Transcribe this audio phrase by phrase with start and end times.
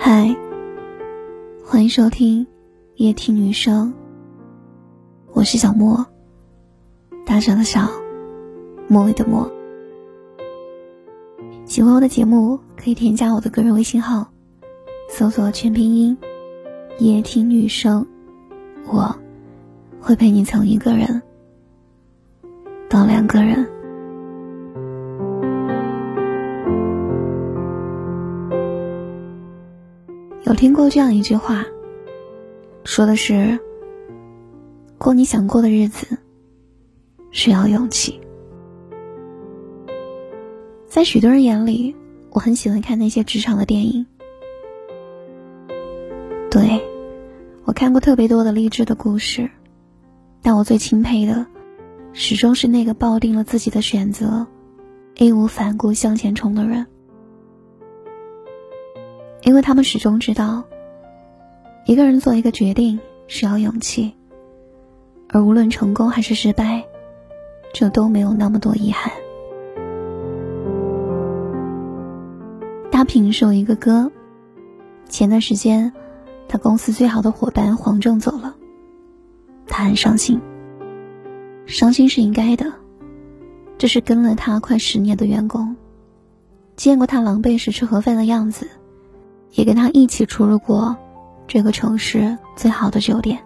[0.00, 0.34] 嗨，
[1.64, 2.46] 欢迎收听
[2.94, 3.92] 夜听女生，
[5.32, 6.06] 我是小莫，
[7.26, 7.90] 大小的小，
[8.86, 9.50] 莫尾的莫。
[11.64, 14.30] 喜欢我的节目，可以添加我的个人微信号，
[15.10, 16.16] 搜索全拼音
[17.00, 18.06] 夜听女生，
[18.86, 19.12] 我
[20.00, 21.20] 会陪你从一个人
[22.88, 23.68] 到两个人。
[30.58, 31.64] 听过这样一句话，
[32.82, 33.60] 说的是：
[34.98, 36.18] 过你想过的日子，
[37.30, 38.20] 需要勇气。
[40.88, 41.94] 在许多人眼里，
[42.30, 44.04] 我很喜欢看那些职场的电影。
[46.50, 46.84] 对，
[47.62, 49.48] 我看过特别多的励志的故事，
[50.42, 51.46] 但我最钦佩的，
[52.12, 54.44] 始终是那个抱定了自己的选择，
[55.18, 56.84] 义无反顾向前冲的人。
[59.48, 60.62] 因为他们始终知道，
[61.86, 64.12] 一个人做一个决定需要勇气，
[65.26, 66.84] 而无论成功还是失败，
[67.72, 69.10] 这都没有那么多遗憾。
[72.90, 74.12] 大平是有一个哥，
[75.08, 75.94] 前段时间，
[76.46, 78.54] 他公司最好的伙伴黄正走了，
[79.66, 80.42] 他很伤心。
[81.64, 82.70] 伤心是应该的，
[83.78, 85.74] 这是跟了他快十年的员工，
[86.76, 88.68] 见过他狼狈时吃盒饭的样子。
[89.52, 90.96] 也跟他一起出入过
[91.46, 93.38] 这个城市最好的酒店。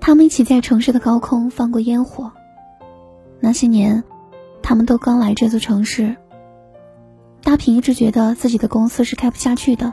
[0.00, 2.30] 他们一起在城市的高空放过烟火。
[3.40, 4.02] 那些年，
[4.62, 6.16] 他们都刚来这座城市。
[7.42, 9.92] 大平一直觉得自己的公司是开不下去的，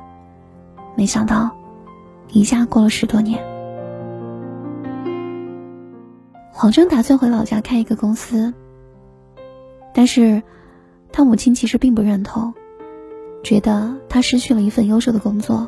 [0.96, 1.52] 没想到，
[2.30, 3.44] 一下过了十多年。
[6.52, 8.54] 黄峥打算回老家开一个公司，
[9.94, 10.42] 但是，
[11.12, 12.54] 他母亲其实并不认同。
[13.44, 15.68] 觉得他失去了一份优秀的工作。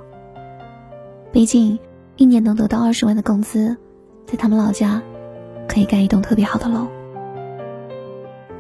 [1.32, 1.78] 毕竟，
[2.16, 3.76] 一年能得到二十万的工资，
[4.26, 5.04] 在他们老家，
[5.68, 6.88] 可以盖一栋特别好的楼。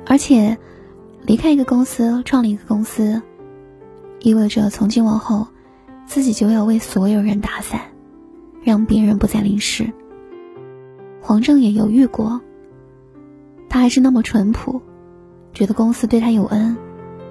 [0.06, 0.58] 而且，
[1.22, 3.22] 离开一个公司，创立一个公司，
[4.20, 5.48] 意味着从今往后，
[6.06, 7.80] 自己就要为所有人打伞，
[8.62, 9.94] 让别人不再淋湿。
[11.22, 12.42] 黄正也犹豫过，
[13.70, 14.82] 他还是那么淳朴，
[15.54, 16.76] 觉得公司对他有恩，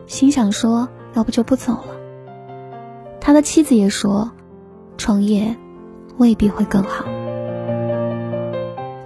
[0.06, 0.88] 心想说。
[1.14, 1.96] 要不就不走了。
[3.20, 4.30] 他的妻子也说，
[4.98, 5.56] 创业
[6.18, 7.06] 未必会更好。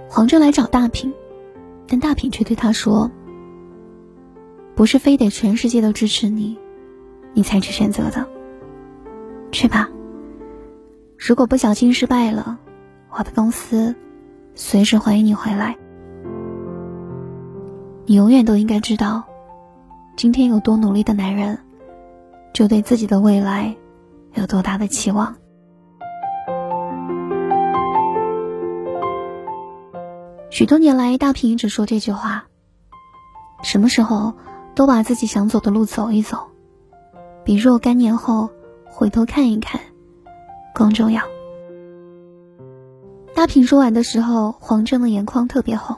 [0.09, 1.13] 黄正来找大平，
[1.87, 3.09] 但大平却对他说
[4.75, 6.57] ：“不是非得全世界都支持你，
[7.33, 8.27] 你才去选择的。
[9.51, 9.89] 去吧。
[11.17, 12.59] 如果不小心失败了，
[13.11, 13.95] 我的公司
[14.55, 15.77] 随时欢迎你回来。
[18.05, 19.23] 你永远都应该知道，
[20.17, 21.59] 今天有多努力的男人。”
[22.53, 23.75] 就对自己的未来
[24.33, 25.35] 有多大的期望？
[30.49, 32.45] 许多年来，大平一直说这句话：
[33.63, 34.33] 什么时候
[34.75, 36.37] 都把自己想走的路走一走，
[37.45, 38.49] 比若干年后
[38.85, 39.79] 回头看一看
[40.73, 41.21] 更重要。
[43.33, 45.95] 大平说完的时候，黄正的眼眶特别红。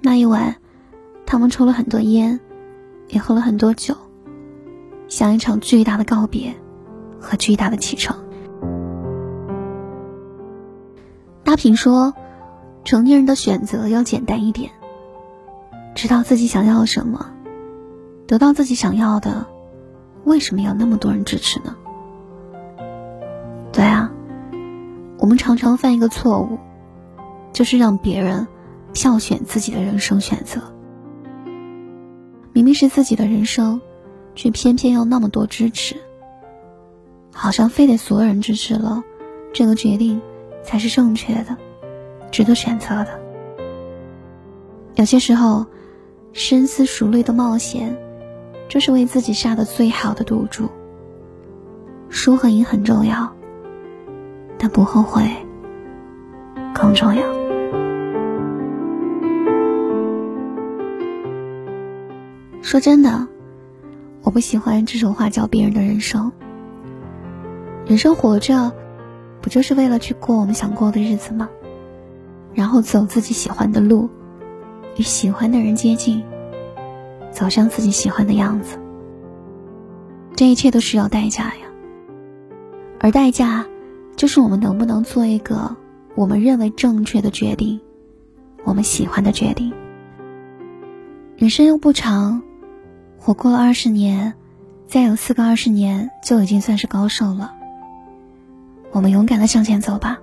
[0.00, 0.56] 那一晚，
[1.26, 2.38] 他们抽了很多烟，
[3.08, 3.96] 也喝了很多酒。
[5.10, 6.54] 像一场巨大的告别，
[7.20, 8.16] 和巨大的启程。
[11.42, 12.14] 大平说
[12.84, 14.70] ：“成年人的选择要简单一点，
[15.96, 17.32] 知道自己想要什么，
[18.28, 19.46] 得到自己想要的，
[20.24, 21.74] 为什么要那么多人支持呢？”
[23.72, 24.12] 对啊，
[25.18, 26.56] 我们常常犯一个错误，
[27.52, 28.46] 就是让别人
[28.92, 30.60] 票选自己的人生选择，
[32.52, 33.80] 明明是自己的人生。
[34.40, 35.94] 却偏偏要那么多支持，
[37.30, 39.04] 好像非得所有人支持了，
[39.52, 40.18] 这个决定
[40.62, 41.54] 才是正确的，
[42.30, 43.20] 值得选择的。
[44.94, 45.66] 有些时候，
[46.32, 47.94] 深思熟虑的冒险，
[48.66, 50.70] 就是为自己下的最好的赌注。
[52.08, 53.30] 输和赢很重要，
[54.56, 55.22] 但不后悔
[56.72, 57.22] 更重要。
[62.62, 63.28] 说真的。
[64.22, 66.30] 我不喜欢指手画脚别人的人生。
[67.86, 68.72] 人生活着，
[69.40, 71.48] 不就是为了去过我们想过的日子吗？
[72.54, 74.10] 然后走自己喜欢的路，
[74.96, 76.22] 与喜欢的人接近，
[77.30, 78.78] 走向自己喜欢的样子。
[80.36, 81.66] 这一切都需要代价呀。
[83.00, 83.66] 而代价，
[84.16, 85.76] 就是我们能不能做一个
[86.14, 87.80] 我们认为正确的决定，
[88.64, 89.72] 我们喜欢的决定。
[91.36, 92.42] 人生又不长。
[93.20, 94.32] 活过了二十年，
[94.86, 97.54] 再有四个二十年就已经算是高寿了。
[98.92, 100.18] 我们勇敢的向前走吧。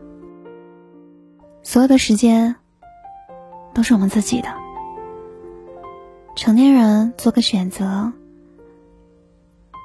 [1.62, 2.56] 所有的时间
[3.74, 4.50] 都是我们自己的。
[6.36, 8.12] 成年人做个选择，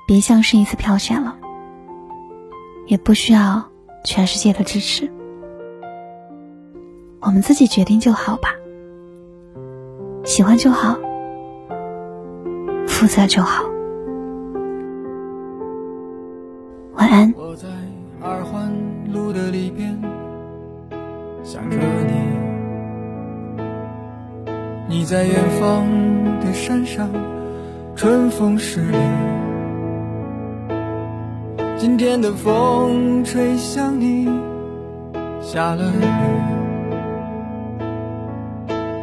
[0.09, 1.37] 别像是一次票选了，
[2.87, 3.63] 也不需要
[4.05, 5.13] 全世界的支持，
[7.21, 8.55] 我们自己决定就好吧。
[10.25, 10.99] 喜欢就好，
[13.03, 13.65] 负责就好。
[16.95, 17.35] 晚安。
[17.37, 17.67] 我在
[18.21, 18.73] 二环
[19.13, 20.01] 路的里边
[21.43, 21.77] 想着
[22.07, 22.15] 你，
[24.89, 25.85] 你在远方
[26.39, 27.11] 的山上，
[27.97, 28.97] 春风十里。
[31.77, 34.27] 今天的风吹向你，
[35.41, 36.05] 下了雨。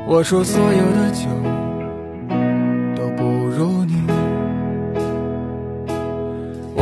[0.08, 1.28] 我说所有的酒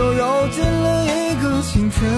[0.00, 2.08] 都揉进了一个清晨，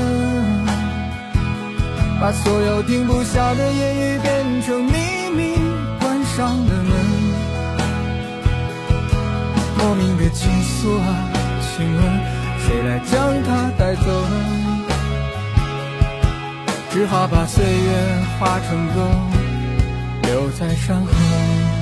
[2.20, 4.92] 把所有停不下的言语变成秘
[5.36, 5.56] 密，
[5.98, 6.92] 关上了门。
[9.78, 11.04] 莫名的情愫啊，
[11.60, 12.00] 请问
[12.60, 14.06] 谁来将它带走？
[16.92, 19.10] 只好把岁月化成歌，
[20.22, 21.81] 留在山河。